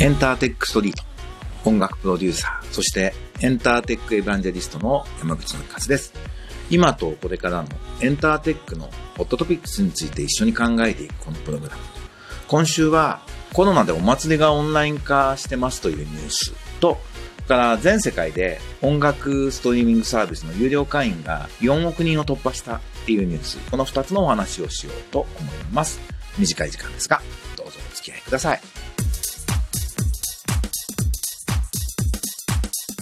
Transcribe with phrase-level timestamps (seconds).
[0.00, 1.02] エンターテックストリート。
[1.64, 2.72] 音楽プロデューサー。
[2.72, 6.12] そしてエンターテックエヴァンジェリストの山口の勝です。
[6.70, 7.68] 今とこれからの
[8.00, 11.80] エンターテックのホットトピックスについて一緒に考えていくこのプログラム。
[12.48, 13.20] 今週は
[13.52, 16.98] コロナでお祭りがオンライン化してますというニュースと
[17.44, 26.00] から全世界で音楽ストリーミングサービスの有料会員が4億人を突破したっていうニュース、この2つのお話をしようと思います。
[26.38, 27.20] 短い時間ですが、
[27.56, 28.60] どうぞお付き合いください。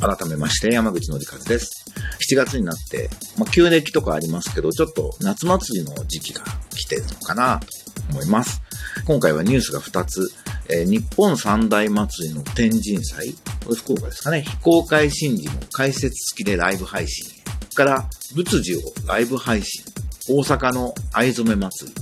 [0.00, 1.84] 改めまして山口のりかずです。
[2.32, 7.66] 7月になって、まあ、旧暦とかありますけど、ちょっと夏祭りの時期が来てるのかなと
[8.10, 8.60] 思います。
[9.06, 10.32] 今回はニュースが2つ。
[10.68, 13.34] えー、日本三大祭りの天神祭、
[13.74, 17.30] 福岡ですかね、非公開神事の解説付きでライブ配信。
[17.74, 19.84] から仏事をライブ配信。
[20.28, 21.94] 大阪の藍染祭り。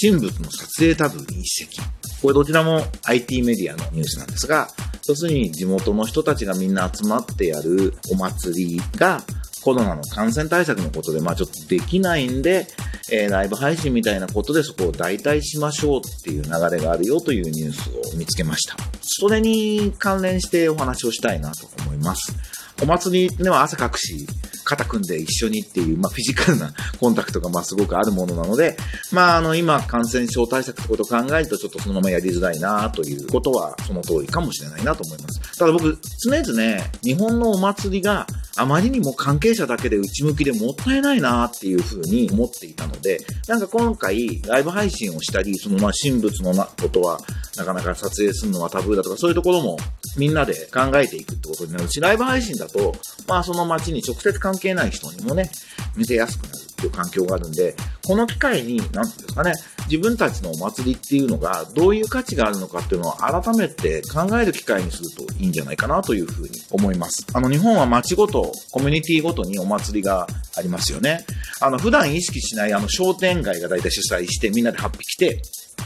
[0.00, 1.80] 神仏の撮影タブーに一席。
[2.22, 4.68] これどちらも IT メディアのニュースなんですが、
[5.06, 9.22] 要するに地元の人たちがみんな集まってやるお祭りが
[9.62, 12.66] コロナの感染対策のことで、まあちょっとできないんで、
[13.10, 18.76] えー、ライブ配信みたいなことでそこを代替しましょうっていう流れがあるよというニュースを見つけました。
[19.02, 22.34] それに関連してお話をしたいなと思います。
[22.82, 24.26] お祭りでは汗かくし、
[24.64, 28.76] 肩組んで一緒にっていう、まあ、フィジカルな コンタクトが、まあ、すごくあるものなので、
[29.12, 35.58] まあ、あの、今、感染症対策ってことを考えると、ちょっとそのままやりづらいなということは、その通りかもしれないなと思います。
[35.58, 47.18] ただ僕、常々、日本のお祭りがあまりにも関係者だけで内向きでもったいないなっていうふうに思っていたので、なんか今回ライブ配信をしたり、そのまあ神仏のなことは
[47.56, 49.76] なかなか撮影するのはタブーだとかそういうところも
[50.16, 52.94] みんなで考えていくってことになるし、ライブ配信だと、
[53.26, 55.50] まあその街に直接関係ない人にもね、
[55.96, 57.74] 見せやすくなるっていう環境があるんで、
[58.06, 59.52] この機会に、なんていうんですかね、
[59.86, 67.26] 自分たちのお祭りっていうのがどういう価値があるのかっていうのを改めて考える機会にするといいんじゃないかなというふうに思います。
[67.34, 71.24] あの日本は街ごと、コミュニティごとにお祭りがありますよね。
[71.60, 75.42] あの普段意識しないあの商店街が大体主催してみんなで8匹来て、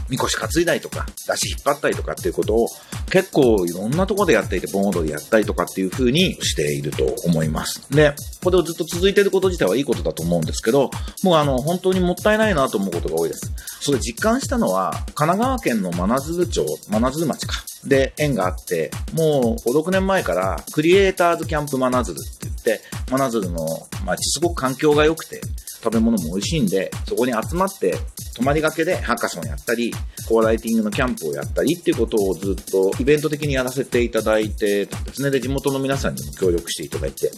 [0.09, 2.67] みこし担いだりとか、出し引っ張ったりとかっていうことを
[3.11, 7.91] 結構いろんなとこでやっていて、盆踊りやったりとかっていう風にしていると思います。
[7.91, 10.91] で、これをずっと続いてること自体はいいことだと思うんですけど、
[11.23, 13.53] もうあの、本当にもったいないなと思うことが多いです。
[13.81, 17.55] それ実感したのは、神奈川県の真鶴町、真鶴町か。
[17.85, 22.81] で、縁があって、もう5、6年前から、クリエイターズキャンプ真鶴って言って、
[23.11, 23.67] 真鶴の
[24.05, 25.41] 町すごく環境が良くて、
[25.83, 27.95] 食べ物も美味しいんで、そこに集まって
[28.37, 29.93] 泊まりがけでハッカソンやったり、
[30.29, 35.31] コーライティングのキャンプをやったりっていうことをずっとイベント的にやらせていただいてたんですね。
[35.31, 37.31] で、地元の皆さんにも協力していただいて。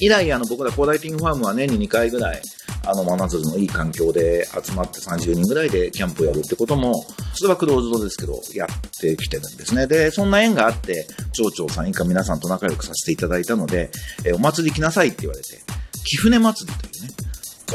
[0.00, 2.42] 以来、あの、僕らコーライティングファームは年に2回ぐらい、
[2.86, 9.86] あの、真鶴のいい環境で集まって30人ぐらいでキャンプをやるってことも、それはクローズドですけど、やってきてるんですね。
[9.86, 13.90] で、そんな縁があって、町長さん以下皆さんと仲良くさせていただいたので、
[14.24, 15.60] えお祭り来なさいって言われて、
[16.04, 17.08] 貴船祭りというね、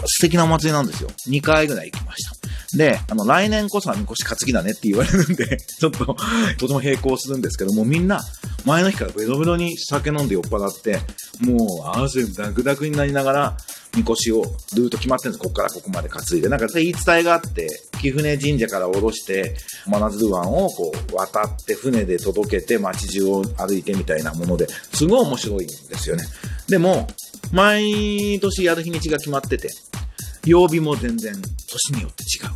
[0.06, 1.10] 素敵なお祭りなんですよ。
[1.28, 2.78] 2回ぐらい行きました。
[2.78, 6.16] で、あの、来年こそはみこし担ぎだねって言われるんで、 ちょっと、
[6.58, 8.22] とても並行するんですけども、みんな、
[8.66, 11.00] 前の日からベロベロに酒飲んで酔っ払って、
[11.40, 13.58] もう汗ダクダクになりながら、
[13.98, 14.44] みこしを、
[14.76, 15.42] ルート決まってるんです。
[15.42, 16.50] ここからここまで担いで。
[16.50, 17.68] なんか言い伝えがあって、
[18.00, 19.56] 貴船神社から下ろして、
[19.88, 26.24] 真鶴湾をこう、渡って船で届けて街中を歩いてみたいなもので、すごい面白いんですよね。
[26.68, 27.08] でも、
[27.52, 29.70] 毎年やる日にちが決まってて、
[30.46, 32.52] 曜日も全然年によって違う。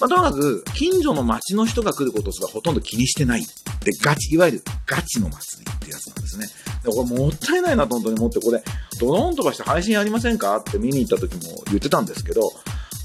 [0.00, 3.42] まあ、とにかく、近所の町の人が来ることすらほとんど気にしてない。
[3.84, 6.46] で、ガチ、いわゆるガチの祭りってやつなんですね。
[6.82, 8.62] で、これもったいないなと本当に思って、これ、
[8.98, 10.56] ドローン飛ばして配信やりませんか？
[10.56, 12.40] って見に行った時も言ってたんですけど、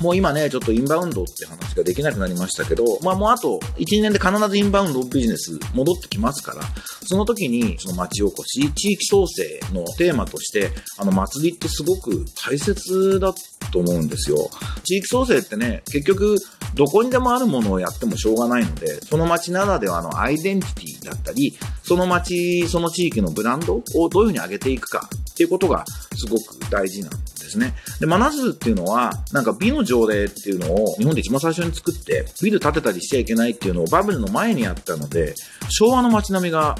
[0.02, 6.62] もう今ね、ちょっとインバウンドって話ができなくなりましたけど、まあもうあと1、年で必ずインバウンドビジネス戻ってきますから、
[7.06, 13.34] その時にその町おこし、地域創生のテーマとして、あの祭りってすごく大切だ
[13.72, 14.50] と思うんですよ。
[14.84, 16.38] 地域創生ってね、結局
[16.76, 25.86] どこにでもあるものをやってもしょうがないので、その町ならではのアイデンティティだったり、その町、その地域のブランドをどういうふうに上げていくかっていうことが
[26.16, 27.18] すごく大事なんで
[27.48, 27.74] ですね。
[28.00, 35.34] で、真鶴っていうのは、なんか美の条例っていうのを日本で一番最初に作って、ビル建てたりしちゃいけないっていうのをバブルの前にやったので、
[35.70, 36.78] 昭和の街並みが、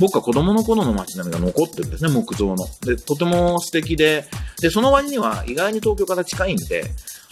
[0.00, 2.56] 僕は子供の頃の街並みが残ってるんですね、木造の。
[2.82, 4.26] で、とても素敵で、
[4.60, 6.84] で、その割には意外に東京から近いんで、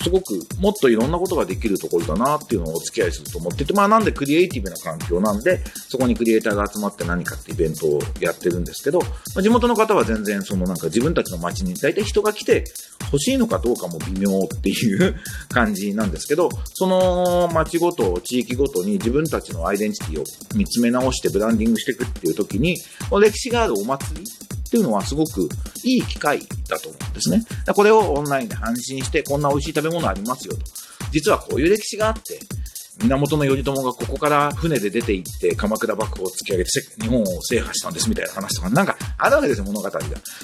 [0.06, 9.06] すごくもっといろんなことができるところだなっていうのをお付き合いすると思ってて、まあなんでクリエイティブな環境なんで、そこにクリエイターが集まって何かってイベントをやってるんですけど、ま
[9.38, 12.62] あ、地元の方は全然そのなんか自分たちの街に大体人が来て
[13.06, 15.16] 欲しいのかどうかも微妙っていう
[15.50, 20.24] 感じなんですけど、その街ごと、地域ごとに自分たちのアイデンティティを
[20.54, 22.76] 見つめ直してブランディングしていくっていう時に、
[23.10, 24.45] 歴史があるお祭り
[24.76, 25.48] っていうのはすごく
[25.84, 27.42] いい機会だと思うんですね。
[27.74, 30.60] これをオンラインで配信して、こんな美味しい食べ物ありますよと。
[31.12, 32.38] 実はこういう歴史があって、
[33.02, 36.70] 源頼朝がここから船で出て行って鎌倉幕府を突き上げて
[37.00, 40.00] 日本を制覇したんですみたいな話とかなんかあるわけですよ物語が。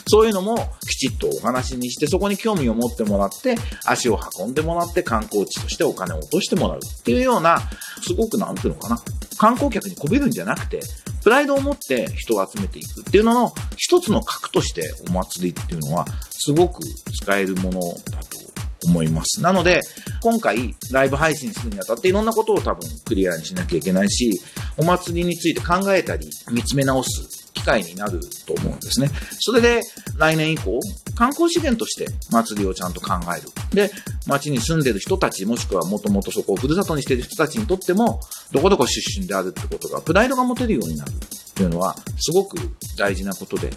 [0.07, 3.57] そういうのもきちっとお話にしてそこに興味を持ってもらって
[3.87, 7.59] 足を運んでもらって観光地としてお金を落としてもらうっていうような
[8.03, 8.99] すごくなんていうのかな
[9.39, 10.81] 観光客にこびるんじゃなくて
[11.23, 16.81] プライドを持って人を集めていくっていうのの一つの核としてお祭りっていうのはすごく
[17.23, 18.43] 使えるものだと
[18.87, 19.41] 思います。
[19.41, 19.81] なので、
[20.23, 24.41] 今回ライブ配信するにあたっていろんなことを多分クリアにしなきゃいけないし、
[24.77, 29.09] お祭りについて考えたり見つめ直す機会になると思うんですね。
[29.39, 29.83] それで
[30.19, 30.81] 来年以降、
[31.15, 33.49] 観光資源として祭りをちゃんと考える。
[33.71, 33.91] で、
[34.27, 38.21] 町に住んでる人たち、もしくはもともとそこをふるさとにしている人たちにとっても、
[38.53, 41.13] どこどこ出身であるってことが、プライドが持てるようになる
[41.53, 42.57] っていうのは、すごく
[42.97, 43.71] 大事なことで、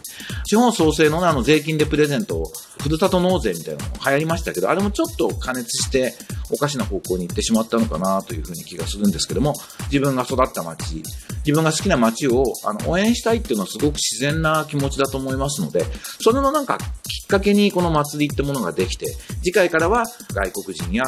[0.45, 2.51] 地方創生の、あの税金でプレゼントを、
[2.81, 6.13] ふるさと納税みたいなのも流行りましたけど、あれもちょっと加熱して、
[6.51, 9.55] おかしな方向に行ってしまったのかなというふうに気がするんですけども、
[9.85, 11.03] 自分が育った街、
[11.45, 15.85] 自分が好きな街をあの応援したいっていうのはすごく自然な気持ちだと思いますので、
[16.21, 19.07] それのなんかきっかけにこの祭りってものができて、
[19.43, 21.03] 次回からは外国人や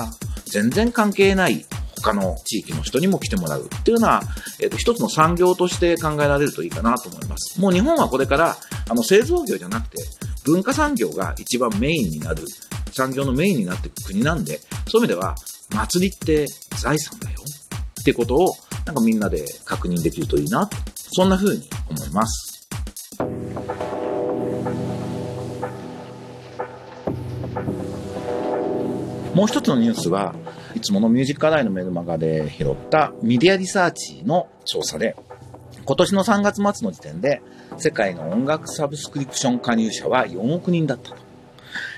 [0.45, 1.65] 全然関係ない
[2.01, 4.21] 他の地域の人にも来てもらうっていうのは、
[4.61, 7.59] えっ、ー、と、一つの産業として考えられるといいかなと思います。
[7.59, 8.57] もう日本はこれから、
[8.89, 9.97] あの、製造業じゃなくて、
[10.45, 12.43] 文化産業が一番メインになる、
[12.91, 15.35] 産業のメインになっていく国なんで、そういう意味では、
[15.73, 16.47] 祭りって
[16.79, 17.39] 財産だよ
[18.01, 18.55] ってことを、
[18.85, 22.67] なんかみんなで確認できるといいな、そんな風に思います。
[29.33, 30.33] もう一つのニュースは、
[30.77, 35.15] いつものミュージック課題のメルマガで拾ったメディアリサーチの調査で、
[35.85, 37.41] 今年の3月末の時点で、
[37.77, 41.17] 世界の音楽サブスクリプション加入者は4億人だったと。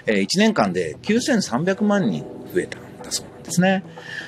[0.06, 2.24] え、1年間で9300万人
[2.54, 3.84] 増えたんだそうなんですね。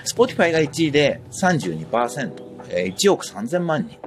[0.05, 2.31] Spotify が1位で32%、
[2.71, 3.97] え1億3000万人。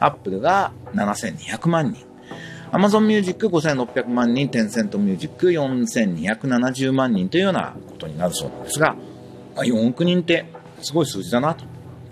[0.00, 2.04] Apple が7200万人。
[2.72, 8.94] Amazon Music 5600万人、Tencent Music 4270万人というようなことになるそうなんですが、
[9.60, 10.46] あ、4億人って
[10.82, 11.64] すごい数字だなと。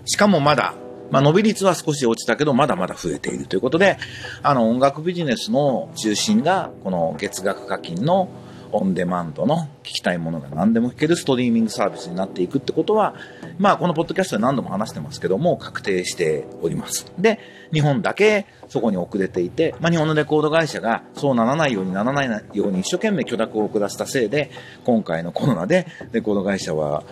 [0.05, 0.73] しかもまだ、
[1.11, 3.97] まあ、伸び率は少し落ちたけど、まだまだ増えているということで、
[4.43, 8.29] あの、音楽ビジネスの中心が、この月額課金の
[8.71, 13.15] オンデマンドの聞きたいものが何でも聞けるストリーミングサービスになっていくってことは、
[13.57, 17.11] まあこのポッドキャストで何度も話してますけども、確定しております。
[17.17, 17.39] で、
[17.73, 24.51] 日本だけそこに遅れていて、まあ日本のレコード会社がそうならないようにならないように一生懸命許諾を下したせいで、
[24.85, 27.03] 今回のコロナでレコード会社は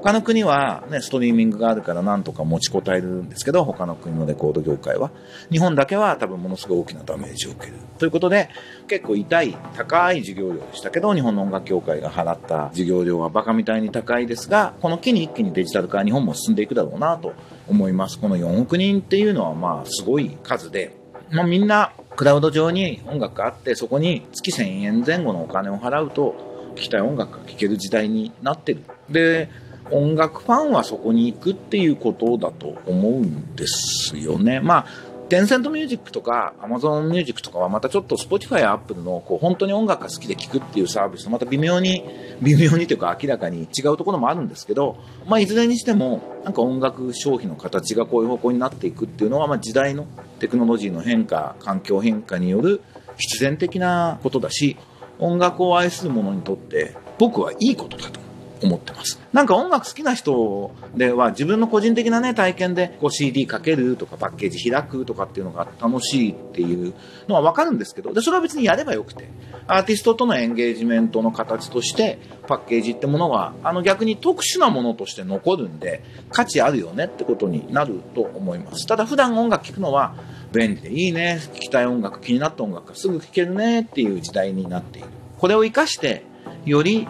[0.00, 5.10] 他の国は、ね、ストリーミングがあるからなんとか持ちこたえるんですけど、他の国のレコード業界は。
[5.50, 7.78] 日本だけは多分ものすごい大きなダメージを受ける。
[7.98, 8.50] ということで、
[8.88, 17.32] 結構痛い、高い授業料でしたけど、日本の音楽協会が払った授業料はバカみたいに高いですが、この機に一気にデジタル化、日本も進んでいくだろうなと
[17.66, 18.18] 思います。
[18.18, 20.94] この4億人っていうのはまあすごい数で、
[21.30, 28.82] まあみんなクラウド上に音楽があって、そこに月1000円前後のお金を払うと、聴きたい音楽が聴ける時代になってる。
[29.08, 29.48] で、
[29.90, 34.60] 音楽ファンはそこに行くっていうことだと思うんですよね。
[34.60, 34.86] まあ、
[35.28, 42.04] テンセントミュージックとか、アマゾンミュージックとかはまたちょっと Spotify や Apple のこう本当に音楽が好きで聴くっていうサービスとまた微妙に、
[42.42, 50.06] 微妙にというか明らかに違うところもあるんですけど、まあいずれにしてもなんか音楽消費の形がこういう方向になっていくっていうのはまあ時代の
[50.38, 52.80] テクノロジーの変化、環境変化による
[53.16, 54.76] 必然的なことだし、
[55.18, 58.20] 音楽を愛する者にとって僕はいいことだと
[58.66, 59.20] 思ってます。
[59.32, 66.94] なんか音楽好きな人では自分の個人的なね、体験でこう CD かけるとかパッケージ開くとかっていうのが楽しいっていう
[67.28, 69.28] のはわかるんですけど、で、それは別にやればよくて、
[69.66, 78.86] アーティストとのエンゲージメントの形としてパッケージってものは、あの逆に特殊なものとして残るんで、価値あるよねってことになると思います。
[78.86, 80.14] ただ普段音楽聴くのは
[80.52, 85.08] 便利でいいね、聴きたい音楽、気になった音楽がすぐ聴けるねっていう時代になっている。
[85.38, 86.24] これを活かして、
[86.64, 87.06] より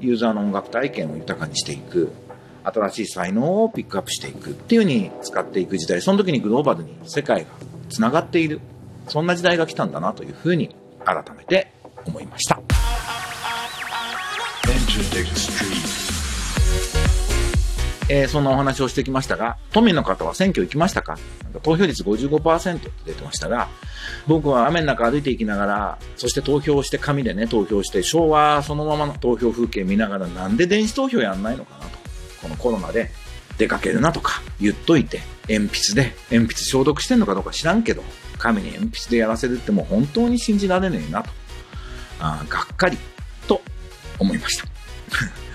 [0.00, 2.12] ユーザーの音楽体験を豊かにしていく、
[2.64, 7.46] 新しい才能をピックアップしていくっていうふうに使っていく時代、その時にグローバルに世界が
[7.88, 8.60] つながっている、
[9.08, 11.72] そんな時代が来たんだなというふうに改めて
[12.06, 12.60] 思いました。
[18.12, 21.16] えー、そんなお話をしてきましたが、都民の方は選挙行きましたか？
[21.44, 23.68] なんか投票率55%って出てましたが、
[24.26, 31.98] 僕は雨の中歩いていきながら、そして投票して紙でね、投票して、昭和そのままの投票風景見ながら、なんで電子投票やんないのかなと。
[32.42, 33.12] このコロナで
[33.58, 38.02] 出かけるなとか言っといて、鉛筆で、鉛筆消毒してんのかどうか知らんけど、
[38.38, 41.30] 紙に鉛筆でやらせるってもう本当に信じられねえなと。
[42.18, 42.98] あがっかり
[43.46, 43.62] と
[44.18, 44.64] 思いました。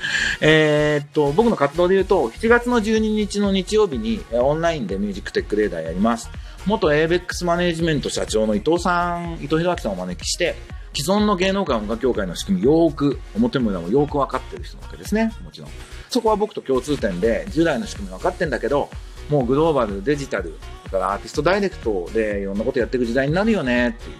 [0.41, 6.29] えっと、僕の活動で言うと、7月の12日の日曜日にオンラインでミュージックテックレーダーやります。
[6.65, 10.55] 元 ABEX マネジメント社長の伊藤さん、伊藤博明さんをお招きして、
[10.93, 15.33] 既存の芸能界音楽協会の仕組みよーく、表も裏もよーく分かってる人なわけですね。
[15.43, 15.69] もちろん。
[16.09, 18.89] そこは僕と共通点で、従来の仕組み分かってんだけど、
[19.29, 20.53] もうグローバル、デジタル、
[20.85, 24.15] だからアーティストダイレクトでいろんなことやっていく時代になるよねっていう。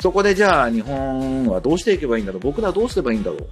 [0.00, 3.46] そこでじゃあ日本はどうしていけばいいんだろう僕らはどうすればいいんだろう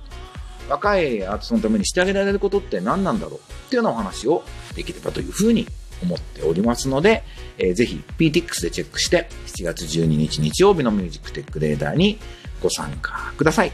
[0.71, 4.45] 若いアーティストのためにしてあげられることって何なんだろうっていうようなお話を
[4.77, 5.67] できればというふうに
[6.03, 7.25] 思っておりますので、
[7.59, 12.19] えー、ぜひ PTX でチェックして7月12日日曜日のミュージックテックレーダーに
[12.63, 13.73] ご参加ください。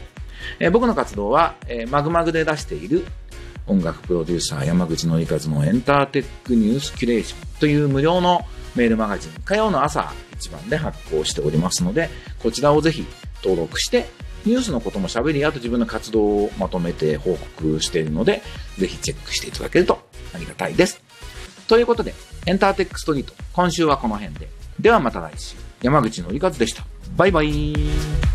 [0.59, 3.05] えー、僕の活動は、えー、マグマグで出している
[3.67, 12.09] 音楽プロデューサー山口のりかずのエンターテックニュースキュレーションという無料のメールマガジン火曜の朝一番で発行しておりますので、
[12.41, 13.05] こちらをぜひ
[13.43, 14.07] 登録して
[14.47, 18.41] ニュースのことも喋り、あと自分の活動をまとめて報告しているので、
[18.77, 19.99] ぜひチェックしていただけると
[20.33, 21.01] ありがたいです。
[21.67, 22.13] ということで、
[22.45, 24.47] エンターテックストリート、今週はこの辺で。
[24.79, 25.55] ではまた来週。
[25.81, 26.85] 山口のりかずでした。
[27.15, 28.26] バイバイ。